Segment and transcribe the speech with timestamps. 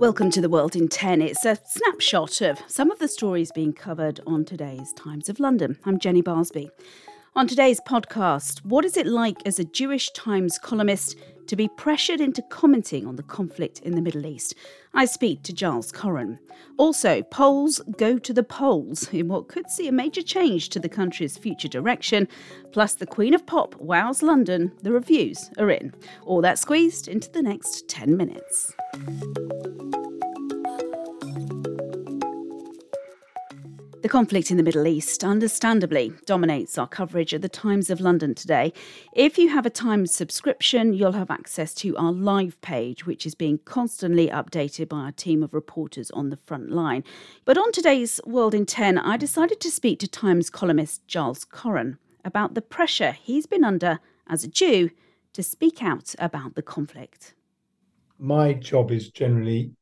[0.00, 1.20] Welcome to the World in 10.
[1.22, 5.76] It's a snapshot of some of the stories being covered on today's Times of London.
[5.84, 6.70] I'm Jenny Barsby.
[7.34, 11.16] On today's podcast, what is it like as a Jewish Times columnist
[11.48, 14.54] to be pressured into commenting on the conflict in the Middle East?
[14.94, 16.38] I speak to Giles Coren.
[16.76, 20.88] Also, Poles go to the polls in what could see a major change to the
[20.88, 22.28] country's future direction.
[22.70, 24.70] Plus, the Queen of Pop wows London.
[24.82, 25.92] The reviews are in.
[26.24, 28.72] All that squeezed into the next 10 minutes.
[34.08, 38.34] The conflict in the Middle East, understandably, dominates our coverage at the Times of London
[38.34, 38.72] today.
[39.12, 43.34] If you have a Times subscription, you'll have access to our live page, which is
[43.34, 47.04] being constantly updated by our team of reporters on the front line.
[47.44, 51.98] But on today's World in 10, I decided to speak to Times columnist Giles Coren
[52.24, 54.90] about the pressure he's been under as a Jew
[55.34, 57.34] to speak out about the conflict.
[58.18, 59.74] My job is generally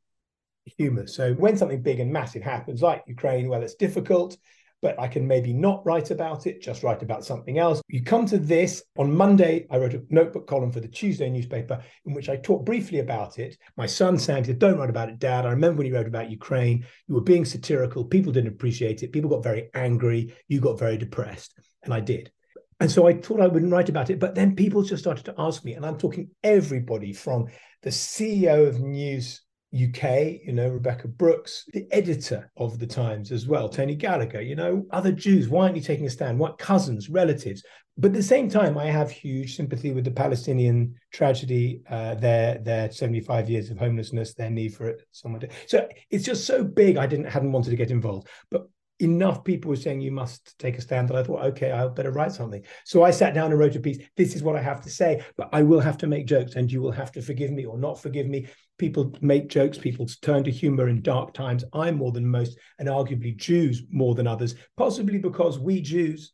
[0.77, 1.07] humor.
[1.07, 4.37] So when something big and massive happens, like Ukraine, well, it's difficult,
[4.81, 7.81] but I can maybe not write about it, just write about something else.
[7.87, 11.81] You come to this on Monday, I wrote a notebook column for the Tuesday newspaper
[12.05, 13.57] in which I talked briefly about it.
[13.75, 15.45] My son Sam said, Don't write about it, Dad.
[15.45, 18.05] I remember when you wrote about Ukraine, you were being satirical.
[18.05, 19.11] People didn't appreciate it.
[19.11, 20.33] People got very angry.
[20.47, 21.57] You got very depressed.
[21.83, 22.31] And I did.
[22.79, 24.19] And so I thought I wouldn't write about it.
[24.19, 27.47] But then people just started to ask me, and I'm talking everybody from
[27.81, 29.41] the CEO of News
[29.73, 34.55] UK, you know, Rebekah Brooks, the editor of the Times as well, Tony Gallagher, you
[34.55, 36.39] know, other Jews, why aren't you taking a stand?
[36.39, 37.63] What cousins, relatives?
[37.97, 42.59] But at the same time, I have huge sympathy with the Palestinian tragedy, uh, their
[42.59, 45.01] their 75 years of homelessness, their need for it.
[45.11, 46.97] Someone to, so it's just so big.
[46.97, 48.69] I didn't hadn't wanted to get involved, but
[48.99, 52.11] enough people were saying you must take a stand that I thought, okay, I better
[52.11, 52.63] write something.
[52.85, 53.99] So I sat down and wrote a piece.
[54.15, 56.71] This is what I have to say, but I will have to make jokes, and
[56.71, 58.47] you will have to forgive me or not forgive me.
[58.77, 61.63] People make jokes, people turn to humor in dark times.
[61.73, 66.31] I'm more than most, and arguably Jews more than others, possibly because we Jews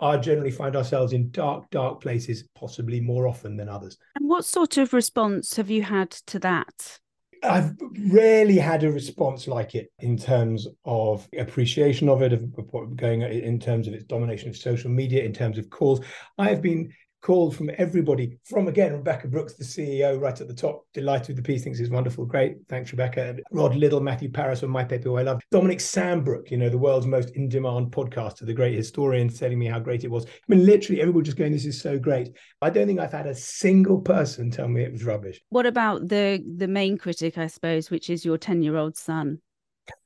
[0.00, 3.96] are generally find ourselves in dark, dark places, possibly more often than others.
[4.16, 6.98] And what sort of response have you had to that?
[7.44, 7.74] I've
[8.10, 13.60] rarely had a response like it in terms of appreciation of it, of going in
[13.60, 16.00] terms of its domination of social media, in terms of calls.
[16.38, 16.92] I have been
[17.24, 21.36] called from everybody, from again, Rebekah Brooks, the CEO, right at the top, delighted with
[21.38, 22.58] the piece, thinks it's wonderful, great.
[22.68, 23.36] Thanks, Rebekah.
[23.50, 25.40] Rod Liddle, Matthew Parris from My Paper, who I love.
[25.50, 29.64] Dominic Sandbrook, you know, the world's most in demand podcaster, the great historian, telling me
[29.64, 30.26] how great it was.
[30.26, 32.36] I mean, literally, everybody just going, this is so great.
[32.60, 35.40] I don't think I've had a single person tell me it was rubbish.
[35.48, 39.38] What about the the main critic, I suppose, which is your 10 year old son?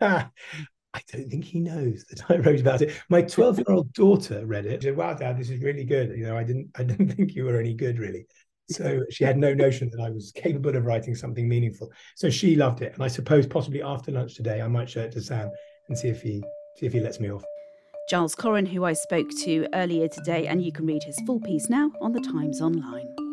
[0.99, 3.01] I don't think he knows that I wrote about it.
[3.09, 4.83] My 12 year old daughter read it.
[4.83, 6.11] She said, wow, dad, this is really good.
[6.11, 8.27] You know, I didn't, I didn't think you were any good really.
[8.71, 11.91] So she had no notion that I was capable of writing something meaningful.
[12.17, 12.93] So she loved it.
[12.95, 15.51] And I suppose possibly after lunch today, I might show it to Sam
[15.89, 16.43] and see if he,
[16.77, 17.45] see if he lets me off.
[18.11, 21.69] Giles Coren, who I spoke to earlier today, and you can read his full piece
[21.71, 23.28] now on the Times Online.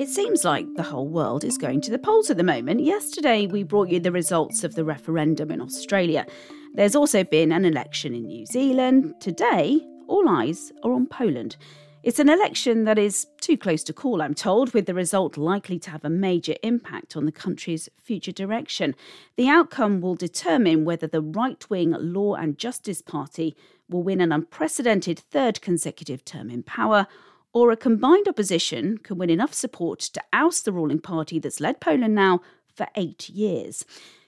[0.00, 2.80] It seems like the whole world is going to the polls at the moment.
[2.80, 6.24] Yesterday, we brought you the results of the referendum in Australia.
[6.72, 9.12] There's also been an election in New Zealand.
[9.20, 11.58] Today, all eyes are on Poland.
[12.02, 15.78] It's an election that is too close to call, I'm told, with the result likely
[15.80, 18.94] to have a major impact on the country's future direction.
[19.36, 23.54] The outcome will determine whether the right wing Law and Justice Party
[23.86, 27.06] will win an unprecedented third consecutive term in power
[27.52, 31.80] or a combined opposition can win enough support to oust the ruling party that's led
[31.80, 32.40] Poland now
[32.74, 33.84] for eight years.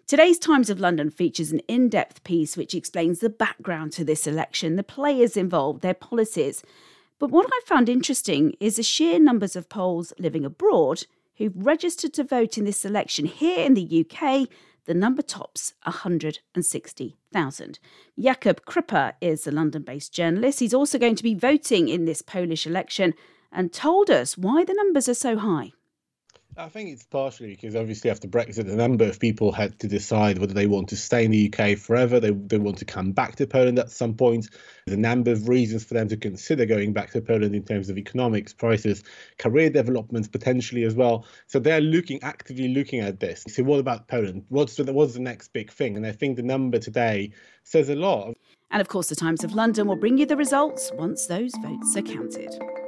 [0.06, 4.26] Today's Times of London features an in depth piece which explains the background to this
[4.26, 6.62] election, the players involved, their policies.
[7.18, 11.04] But what I found interesting is the sheer numbers of Poles living abroad
[11.36, 14.48] who've registered to vote in this election here in the UK.
[14.86, 17.78] The number tops 160,000.
[18.18, 20.58] Jakub Krupa is a London based journalist.
[20.60, 23.14] He's also going to be voting in this Polish election
[23.52, 25.72] and told us why the numbers are so high.
[26.54, 30.38] I think it's partially because obviously after Brexit, a number of people had to decide
[30.38, 33.36] whether they want to stay in the UK forever, they, they want to come back
[33.36, 34.50] to Poland at some point.
[34.84, 37.88] There's a number of reasons for them to consider going back to Poland in terms
[37.88, 39.02] of economics, prices,
[39.38, 41.24] career developments potentially as well.
[41.46, 43.44] So they're looking actively looking at this.
[43.48, 44.44] So what about Poland?
[44.50, 45.96] What's the, what's the next big thing?
[45.96, 47.32] And I think the number today
[47.64, 48.36] says a lot.
[48.70, 51.96] And of course, the Times of London will bring you the results once those votes
[51.96, 52.81] are counted.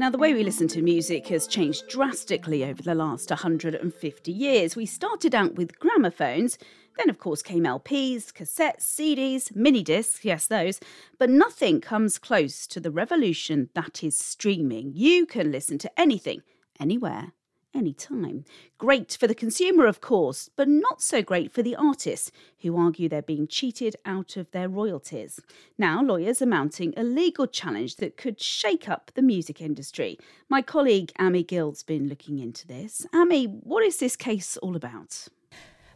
[0.00, 4.74] Now, the way we listen to music has changed drastically over the last 150 years.
[4.74, 6.56] We started out with gramophones,
[6.96, 10.80] then, of course, came LPs, cassettes, CDs, mini discs, yes, those.
[11.18, 14.92] But nothing comes close to the revolution that is streaming.
[14.94, 16.40] You can listen to anything,
[16.80, 17.32] anywhere,
[17.74, 18.44] anytime.
[18.78, 22.30] Great for the consumer, of course, but not so great for the artists
[22.62, 25.40] who argue they're being cheated out of their royalties.
[25.78, 30.18] Now, lawyers are mounting a legal challenge that could shake up the music industry.
[30.48, 33.06] My colleague Amy Gill's been looking into this.
[33.14, 35.28] Amy, what is this case all about?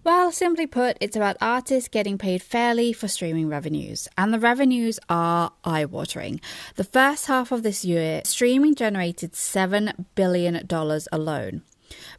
[0.04, 5.00] Well, simply put, it's about artists getting paid fairly for streaming revenues, and the revenues
[5.08, 6.42] are eye watering.
[6.76, 10.68] The first half of this year, streaming generated $7 billion
[11.10, 11.62] alone.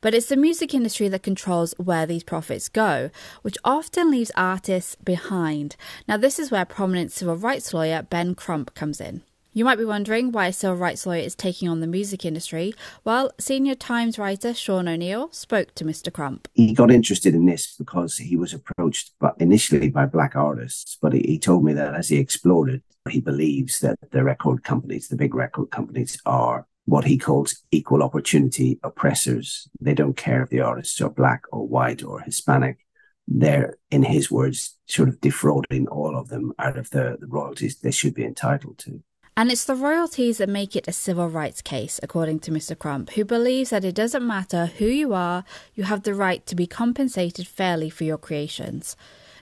[0.02, 3.12] But it's the music industry that controls where these profits go,
[3.44, 5.76] which often leaves artists behind.
[6.08, 9.22] Now, this is where prominent civil rights lawyer Ben Crump comes in.
[9.58, 12.74] You might be wondering why a civil rights lawyer is taking on the music industry.
[13.06, 16.12] Well, senior Times writer Sean O'Neill spoke to Mr.
[16.12, 16.50] Crump.
[16.56, 21.22] He got interested in this because he was approached initially by black artists, but he,
[21.22, 25.16] he told me that as he explored it, he believes that the record companies, the
[25.16, 29.70] big record companies, are what he calls equal opportunity oppressors.
[29.80, 32.80] They don't care if the artists are black or white or Hispanic.
[33.26, 37.80] They're, in his words, sort of defrauding all of them out of the, the royalties
[37.80, 39.02] they should be entitled to.
[39.38, 42.78] And it's the royalties that make it a civil rights case, according to Mr.
[42.78, 45.44] Crump, who believes that it doesn't matter who you are,
[45.74, 48.96] you have the right to be compensated fairly for your creations.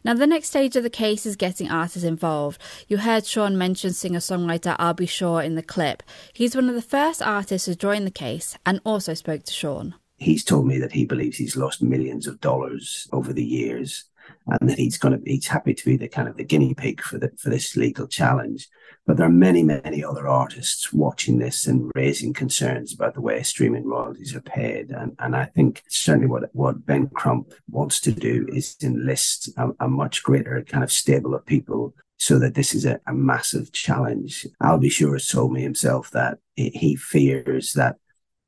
[0.04, 2.60] Now, the next stage of the case is getting artists involved.
[2.88, 6.02] You heard Sean mention singer songwriter Albie Shaw in the clip.
[6.34, 9.94] He's one of the first artists to join the case and also spoke to Sean.
[10.18, 14.06] He's told me that he believes he's lost millions of dollars over the years
[14.48, 17.02] and that he's going to he's happy to be the kind of the guinea pig
[17.02, 18.70] for the for this legal challenge.
[19.06, 23.44] But there are many, many other artists watching this and raising concerns about the way
[23.44, 24.92] streaming royalties are paid.
[24.92, 29.72] And, and I think certainly what, what Ben Crump wants to do is enlist a,
[29.82, 33.74] a much greater kind of stable of people so that this is a, a massive
[33.74, 34.48] challenge.
[34.62, 37.98] Albie Shaw has told me himself that he fears that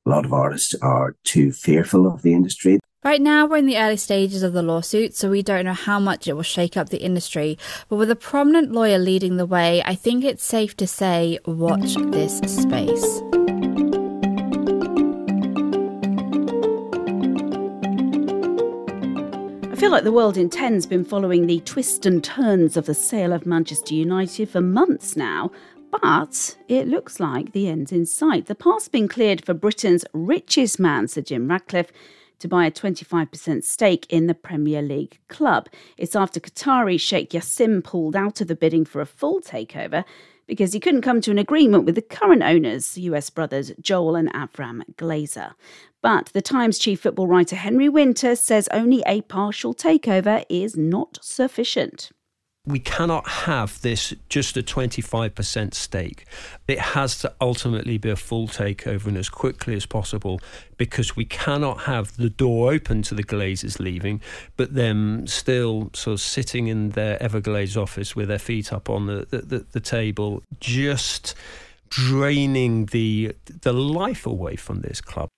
[0.05, 2.79] a lot of artists are too fearful of the industry.
[3.05, 5.99] Right now, we're in the early stages of the lawsuit, so we don't know how
[5.99, 7.55] much it will shake up the industry.
[7.87, 11.93] But with a prominent lawyer leading the way, I think it's safe to say watch
[11.93, 13.21] this space.
[19.71, 22.95] I feel like the world in 10's been following the twists and turns of the
[22.95, 25.51] sale of Manchester United for months now,
[25.91, 28.47] but it looks like the end's in sight.
[28.47, 31.91] The path's been cleared for Britain's richest man, Sir Jim Ratcliffe,
[32.39, 35.67] to buy a 25% stake in the Premier League club.
[35.97, 40.03] It's after Qatari Sheikh Jassim pulled out of the bidding for a full takeover
[40.47, 44.31] because he couldn't come to an agreement with the current owners, US brothers Joel and
[44.33, 45.53] Avram Glazer.
[46.01, 51.17] But the Times chief football writer Henry Winter says only a partial takeover is not
[51.21, 52.11] sufficient
[52.65, 56.25] we cannot have this just a 25% stake.
[56.67, 60.41] It has to ultimately be a full takeover and as quickly as possible
[60.77, 64.19] because we cannot have the door open to the Glazers leaving,
[64.57, 69.05] but them still sort of sitting in their Everglades office with their feet up on
[69.05, 71.35] the, the, the, the table, just
[71.89, 75.29] draining the the life away from this club.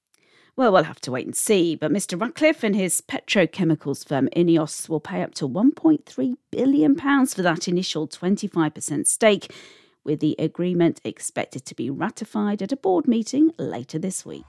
[0.58, 1.76] Well, we'll have to wait and see.
[1.76, 2.20] But Mr.
[2.20, 6.96] Ratcliffe and his petrochemicals firm Ineos will pay up to £1.3 billion
[7.28, 9.54] for that initial 25% stake,
[10.04, 14.46] with the agreement expected to be ratified at a board meeting later this week.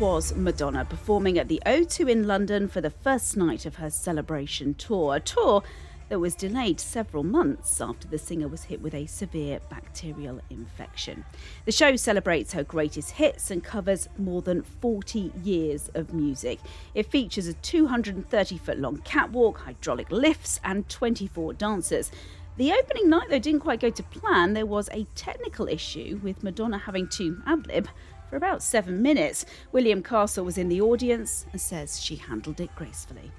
[0.00, 4.74] Was Madonna performing at the O2 in London for the first night of her celebration
[4.74, 5.16] tour.
[5.16, 5.62] A tour
[6.08, 11.24] that was delayed several months after the singer was hit with a severe bacterial infection.
[11.64, 16.60] The show celebrates her greatest hits and covers more than 40 years of music.
[16.94, 22.10] It features a 230 foot long catwalk, hydraulic lifts, and 24 dancers.
[22.56, 24.52] The opening night, though, didn't quite go to plan.
[24.52, 27.88] There was a technical issue with Madonna having to ad lib
[28.34, 29.46] for about seven minutes.
[29.70, 33.30] William Castle was in the audience and says she handled it gracefully.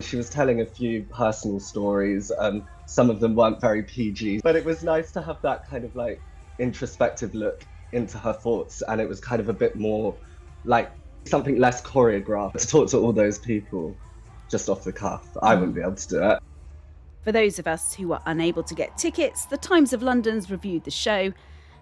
[0.00, 2.32] She was telling a few personal stories.
[2.36, 5.84] Um, some of them weren't very PG, but it was nice to have that kind
[5.84, 6.20] of like
[6.58, 10.12] introspective look into her thoughts, and it was kind of a bit more
[10.64, 10.90] like
[11.22, 13.96] something less choreographed to talk to all those people
[14.50, 15.24] just off the cuff.
[15.40, 16.40] I wouldn't be able to do it.
[17.22, 20.82] For those of us who were unable to get tickets, the Times of London's reviewed
[20.82, 21.32] the show,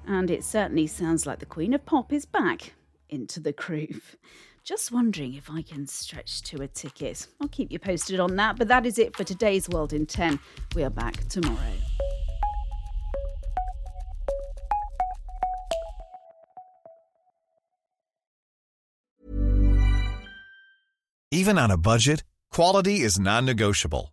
[0.07, 2.73] and it certainly sounds like the Queen of Pop is back
[3.09, 4.17] into the groove.
[4.63, 7.27] Just wondering if I can stretch to a ticket.
[7.41, 10.39] I'll keep you posted on that, but that is it for today's World in 10.
[10.75, 11.57] We are back tomorrow.
[21.33, 24.13] Even on a budget, quality is non-negotiable.